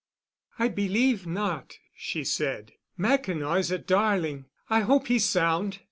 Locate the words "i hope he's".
4.67-5.25